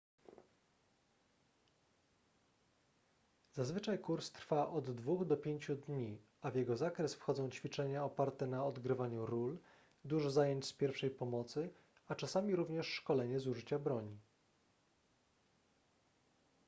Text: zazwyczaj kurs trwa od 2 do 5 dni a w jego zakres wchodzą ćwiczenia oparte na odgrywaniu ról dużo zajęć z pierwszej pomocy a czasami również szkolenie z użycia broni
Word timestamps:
zazwyczaj 3.53 3.99
kurs 3.99 4.31
trwa 4.31 4.69
od 4.69 4.91
2 4.95 5.25
do 5.25 5.37
5 5.37 5.67
dni 5.87 6.21
a 6.41 6.51
w 6.51 6.55
jego 6.55 6.77
zakres 6.77 7.15
wchodzą 7.15 7.49
ćwiczenia 7.49 8.05
oparte 8.05 8.47
na 8.47 8.65
odgrywaniu 8.65 9.25
ról 9.25 9.57
dużo 10.03 10.29
zajęć 10.31 10.65
z 10.65 10.73
pierwszej 10.73 11.09
pomocy 11.09 11.69
a 12.07 12.15
czasami 12.15 12.55
również 12.55 12.87
szkolenie 12.87 13.39
z 13.39 13.47
użycia 13.47 13.79
broni 13.79 14.17